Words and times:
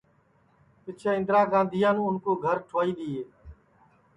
پِچھیں 0.83 1.15
اِندرا 1.17 1.41
گاندھیان 1.51 1.97
اُن 2.03 2.15
کُو 2.23 2.31
گھر 2.43 2.57
ٹُھوائی 2.67 2.91
دؔیئے 2.97 3.23